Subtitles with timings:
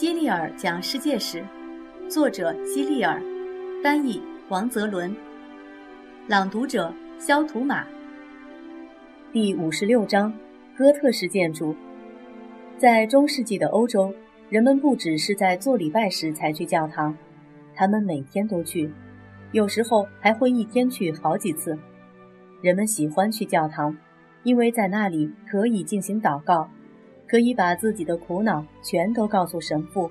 [0.00, 1.44] 希利尔讲世界史，
[2.08, 3.20] 作者希利尔，
[3.82, 5.14] 翻译王泽伦，
[6.26, 7.86] 朗读者肖图马。
[9.30, 10.32] 第五十六章：
[10.74, 11.76] 哥特式建筑。
[12.78, 14.10] 在中世纪的欧洲，
[14.48, 17.14] 人们不只是在做礼拜时才去教堂，
[17.74, 18.90] 他们每天都去，
[19.52, 21.78] 有时候还会一天去好几次。
[22.62, 23.94] 人们喜欢去教堂，
[24.44, 26.70] 因为在那里可以进行祷告。
[27.30, 30.10] 可以把自己的苦恼全都告诉神父，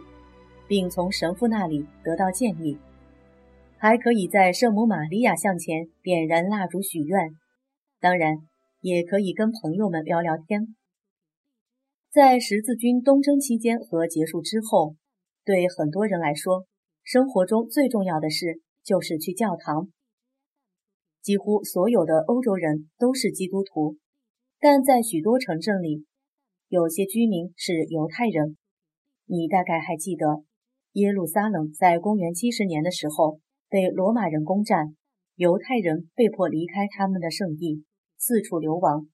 [0.69, 2.77] 并从神父那里得到建议，
[3.77, 7.31] 还可以在圣母玛利亚像前点燃蜡烛许愿，
[7.99, 8.37] 当然
[8.79, 10.77] 也可以跟朋友们聊聊天。
[12.09, 14.95] 在十字军东征期间和结束之后，
[15.43, 16.67] 对很多人来说，
[17.03, 19.89] 生活中最重要的事就是去教堂。
[21.21, 23.97] 几乎所有的欧洲人都是基督徒，
[24.57, 26.05] 但在许多城镇里。
[26.69, 28.55] 有些居民是犹太人，
[29.25, 30.43] 你大概还记得，
[30.91, 34.95] 耶路撒冷在公元七十年的时候被罗马人攻占，
[35.33, 37.85] 犹太人被迫离开他们的圣地，
[38.19, 39.07] 四处流亡。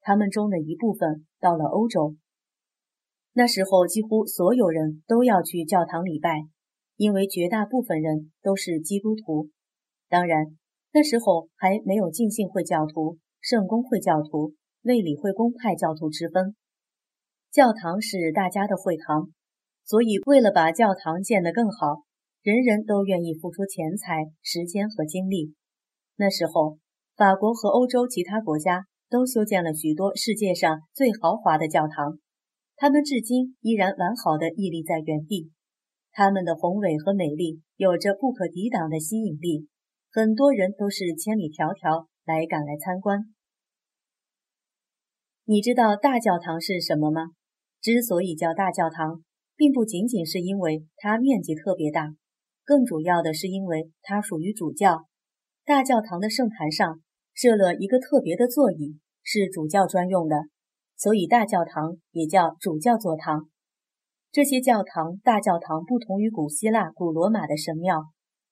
[0.00, 2.16] 他们中的一部分到了欧洲。
[3.34, 6.46] 那时候，几乎所有人都要去教堂礼拜，
[6.96, 9.50] 因为绝大部分人都是基督徒。
[10.08, 10.56] 当然，
[10.94, 16.56] 那时候还没有浸信会教徒、圣公会教徒、卫理会公派教徒之分。
[17.52, 19.28] 教堂是大家的会堂，
[19.84, 22.02] 所以为了把教堂建得更好，
[22.40, 25.52] 人人都愿意付出钱财、时间和精力。
[26.16, 26.78] 那时候，
[27.14, 32.18] 法国和欧洲其他国家都修建了许多世界上最豪华的教堂，
[32.74, 35.50] 它们至今依然完好的屹立在原地。
[36.10, 39.68] 它们的宏伟和美丽有着不可抵挡的吸引力，
[40.10, 43.26] 很多人都是千里迢迢来赶来参观。
[45.44, 47.32] 你知道大教堂是什么吗？
[47.82, 49.24] 之所以叫大教堂，
[49.56, 52.14] 并不仅仅是因为它面积特别大，
[52.64, 55.06] 更主要的是因为它属于主教。
[55.64, 57.00] 大教堂的圣坛上
[57.34, 60.36] 设了一个特别的座椅，是主教专用的，
[60.96, 63.48] 所以大教堂也叫主教座堂。
[64.30, 68.04] 这些教堂、大教堂不同于古希腊、古罗马的神庙，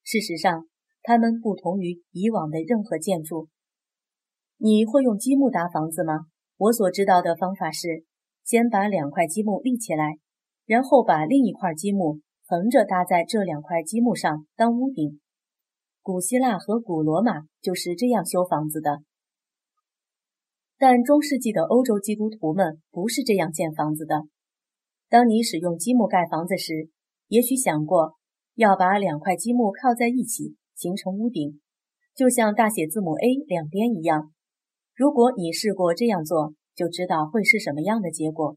[0.03, 0.67] 事实上，
[1.03, 3.49] 它们不同于以往的任何建筑。
[4.57, 6.27] 你会用积木搭房子吗？
[6.57, 8.05] 我所知道的方法是。
[8.45, 10.19] 先把两块积木立起来，
[10.67, 15.21] 然后把另一块积木横着搭在这两块积木上当屋顶。
[16.03, 19.03] 古希腊和古罗马就是这样修房子的，
[20.79, 24.23] 但中世纪的欧洲基督徒们不是这样建房子的。
[25.09, 26.89] 当你使用积木盖房子时，
[27.29, 28.15] 也许想过
[28.55, 31.61] 要把两块积木靠在一起形成屋顶，
[32.15, 34.33] 就像大写字母 A 两边一样。
[34.95, 38.57] 如果你试过这样做，就知道会是什么样的结果。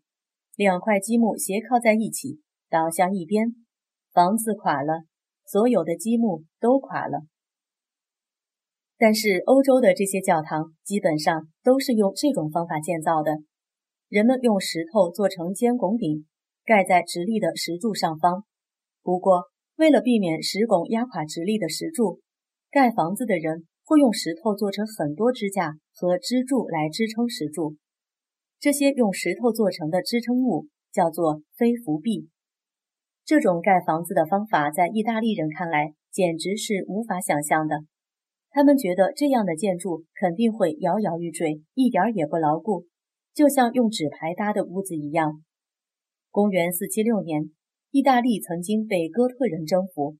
[0.55, 2.39] 两块积木斜靠在一起，
[2.69, 3.53] 倒向一边，
[4.13, 5.03] 房子垮了，
[5.45, 7.23] 所有的积木都垮了。
[8.97, 13.39] 但是欧洲的这些教堂基本上都是用这种方法建造的。
[14.07, 16.25] 人们用石头做成尖拱顶，
[16.63, 18.45] 盖在直立的石柱上方。
[19.01, 22.21] 不过，为了避免石拱压垮直立的石柱，
[22.71, 27.75] 盖房子的人会用石头做成很多支架和支柱来支撑石柱。
[28.63, 32.29] 这些用石头做成的支撑物叫做飞扶壁。
[33.25, 37.81] 这种盖房子的方法在意大利人看来简直是无法想象的。
[38.51, 42.85] 他们觉得这样的建筑肯定会摇摇欲坠，一点也不牢固，
[43.33, 45.43] 就像用纸牌搭的屋子一样。
[46.31, 47.51] 公元476年，
[47.91, 50.15] 意大利曾经被哥特人征服。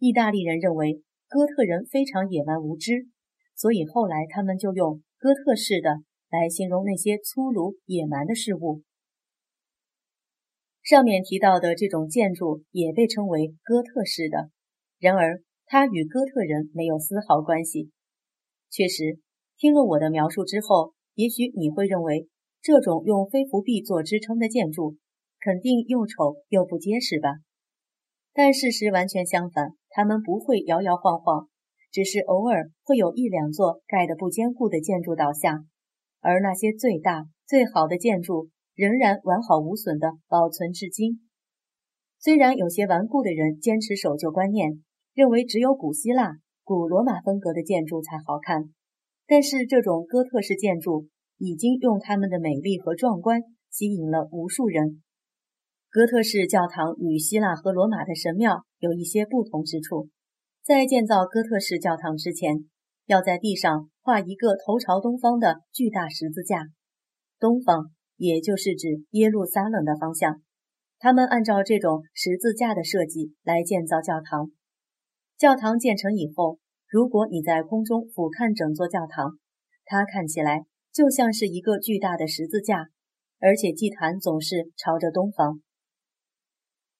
[0.00, 3.06] 意大利人认为哥特人非常野蛮无知，
[3.54, 6.00] 所以后来他们就用哥特式的。
[6.30, 8.82] 来形容那些粗鲁野蛮的事物。
[10.82, 14.50] 上面提到的这种建筑也被称为哥特式的，
[14.98, 17.90] 然而它与哥特人没有丝毫关系。
[18.70, 19.18] 确实，
[19.56, 22.28] 听了我的描述之后，也许你会认为
[22.62, 24.96] 这种用飞扶壁做支撑的建筑
[25.40, 27.30] 肯定又丑又不结实吧？
[28.32, 31.48] 但事实完全相反，它们不会摇摇晃晃，
[31.90, 35.64] 只是偶尔会有一两座盖得不坚固的建筑倒下。
[36.26, 41.20] 而那些最大、最好的建筑仍然完好无损地保存至今。
[42.18, 44.82] 虽然有些顽固的人坚持守旧观念，
[45.14, 46.32] 认为只有古希腊、
[46.64, 48.64] 古罗马风格的建筑才好看，
[49.28, 51.06] 但是这种哥特式建筑
[51.38, 55.04] 已经用它们的美丽和壮观吸引了无数人。
[55.88, 60.08] 哥特式教堂与希腊和罗马的神庙有一些不同之处，
[60.64, 62.68] 在建造哥特式教堂之前。
[63.06, 66.66] 要在地上画一个头朝东方的巨大十字架，
[67.38, 70.42] 东方也就是指耶路撒冷的方向。
[70.98, 74.50] 他们按照这种十字架的设计来建造教堂。
[75.36, 76.58] 教堂建成以后，
[76.88, 79.38] 如果你在空中俯瞰整座教堂，
[79.84, 82.88] 它看起来就像是一个巨大的十字架，
[83.38, 85.60] 而且祭坛总是朝着东方。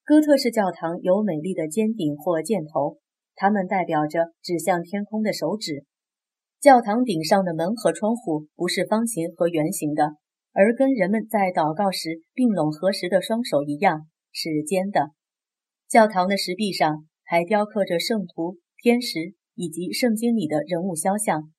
[0.05, 2.99] 哥特式教堂有美丽的尖顶或箭头，
[3.35, 5.83] 它们代表着指向天空的手指。
[6.59, 10.15] 教堂顶上的门和窗户不是方形和圆形的，
[10.53, 15.11] 而跟人们在祷告时并拢合十的双手一样，是尖的。
[15.87, 21.51] 教堂的石壁上还雕刻着圣徒、天使以及圣经里的人物肖像，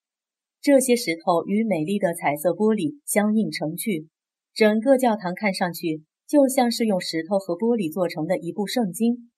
[0.61, 4.09] 这些石头与美丽的彩色玻璃相映成趣，
[4.53, 6.05] 整个教堂看上去。
[6.29, 9.31] 就像是用石头和玻璃做成的一部圣经。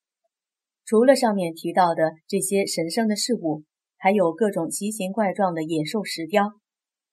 [0.83, 3.63] 除了上面提到的这些神圣的事物，
[4.01, 6.53] 还有各种奇形怪状的野兽石雕。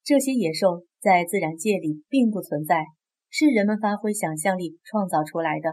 [0.02, 2.86] 这些野兽在自然界里并不存在，
[3.28, 5.72] 是人们发挥想象力创造出来的。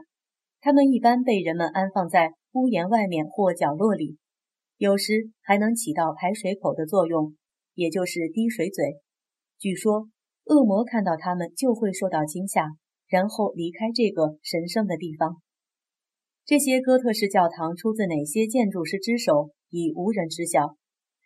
[0.59, 4.17] 它们一般被人们安放在屋檐外面或角落里，
[4.77, 7.33] 有时还能起到排水口的作用，
[7.75, 8.97] 也就是滴水嘴。
[9.57, 10.09] 据说，
[10.44, 12.68] 恶魔看到它们就会受到惊吓。
[13.07, 15.39] 然后离开这个神圣的地方。
[16.44, 20.75] 这些哥特式教堂出自哪些建筑师之手，已无人知晓。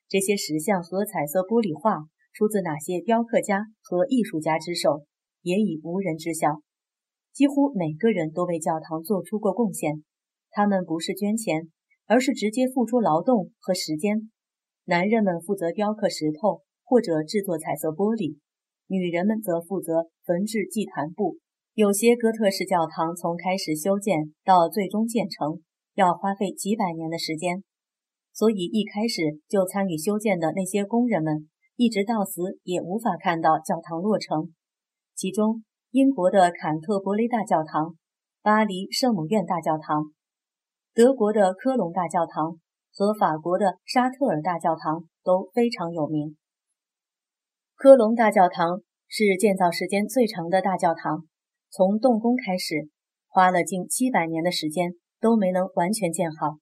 [0.09, 5.05] 这些石像和彩色玻璃画出自哪些雕刻家和艺术家之手，
[5.43, 6.63] 也已无人知晓。
[7.31, 10.03] 几乎每个人都为教堂做出过贡献，
[10.49, 11.69] 他们不是捐钱，
[12.07, 14.31] 而是直接付出劳动和时间。
[14.85, 18.39] 男人们负责雕刻石头或者制作彩色玻璃，
[18.87, 21.37] 女人们则负责缝制祭坛布。
[21.75, 25.61] 有些哥特式教堂从开始修建到最终建成，
[25.93, 27.63] 要花费几百年的时间，
[28.39, 34.53] 所以一开始就参与修建的那些工人们，一直到死也无法看到教堂落成。
[35.13, 37.95] 其中，英国的坎特伯雷大教堂、
[38.41, 40.13] 巴黎圣母院大教堂、
[40.93, 42.57] 德国的科隆大教堂
[42.93, 46.37] 和法国的沙特尔大教堂都非常有名。
[47.75, 51.25] 科隆大教堂是建造时间最长的大教堂。
[51.69, 52.87] 从动工开始，
[53.27, 56.59] 花了近七百年的时间都没能完全建好。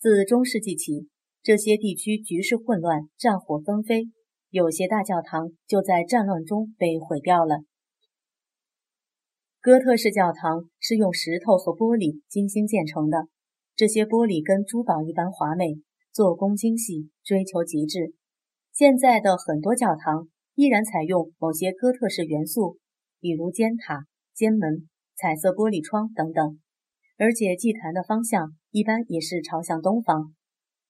[0.00, 1.08] 自中世纪起，
[1.42, 4.08] 这些地区局势混乱，战火纷飞，
[4.50, 7.64] 有些大教堂就在战乱中被毁掉了。
[9.60, 13.28] 哥特式教堂是用石头和玻璃精心建成的，
[13.74, 15.80] 这些玻璃跟珠宝一般华美，
[16.12, 18.14] 做工精细，追求极致。
[18.72, 22.78] 现在的很多教堂依然采用某些哥特式元素。
[23.20, 26.60] 比如尖塔、尖门、彩色玻璃窗等等，
[27.16, 30.34] 而且祭坛的方向一般也是朝向东方。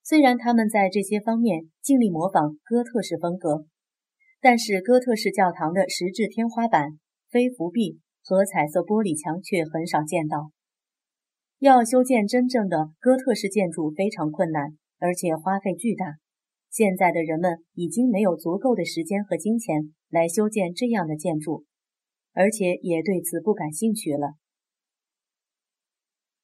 [0.02, 3.66] 虽然他们在这些方面尽力模仿哥特式风格，
[4.40, 6.98] 但是哥特式教堂的石质天花板、
[7.30, 10.50] 飞浮壁和彩色玻璃墙却很少见到。
[11.58, 16.16] 要修建真正的哥特式建筑非常困难，而且花费巨大。
[16.70, 21.64] 现在的人们已经没有足够的时间和金钱来修建这样的建筑。
[22.34, 24.34] 而且也对此不感兴趣了。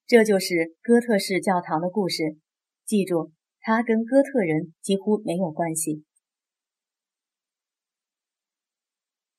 [0.06, 2.36] 这就是哥特式教堂的故事。
[2.84, 6.04] 记住，它跟哥特人几乎没有关系。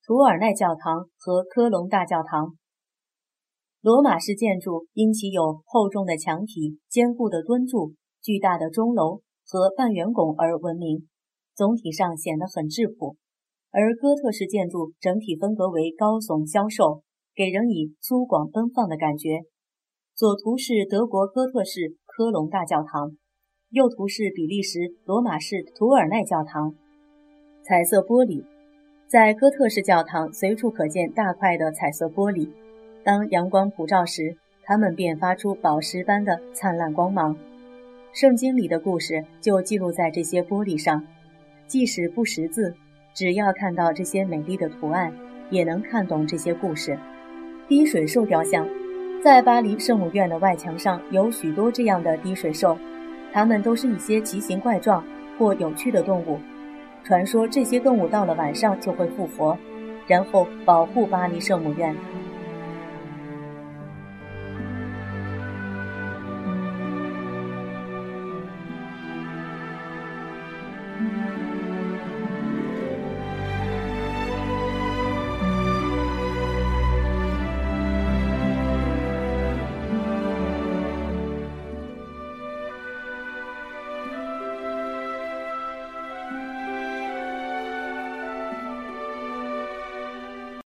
[0.04, 2.58] 图尔奈教堂和科隆大教堂，
[3.80, 11.08] 罗马式建筑因其有厚重的墙体、坚固的墩柱、巨大的钟楼和半圆拱而闻名，
[11.54, 13.18] 总体上显得很质朴。
[13.70, 17.04] 而哥特式建筑整体风格为高耸消瘦，
[17.36, 19.42] 给人以粗犷奔放的感觉。
[20.18, 23.18] 左图是德国哥特式科隆大教堂，
[23.70, 26.74] 右图是比利时罗马式图尔奈教堂。
[27.62, 28.46] 彩色玻璃，
[29.08, 32.50] 在哥特式教堂随处可见大块的彩色玻璃，
[33.04, 37.36] 当阳光普照时，它们便发出宝石般的灿烂光芒。
[38.14, 41.06] 圣经里的故事就记录在这些玻璃上，
[41.68, 42.74] 即使不识字。
[43.14, 45.14] 只要看到这些美丽的图案，
[45.50, 46.98] 也能看懂这些故事。
[47.68, 48.66] 滴水兽雕像，
[49.26, 52.78] 在巴黎圣母院的外墙上有许多这样的滴水兽，
[53.34, 55.04] 它们都是一些奇形怪状
[55.36, 56.40] 或有趣的动物。
[57.04, 59.58] 传说这些动物到了晚上就会复活，
[60.06, 61.96] 然后保护巴黎圣母院。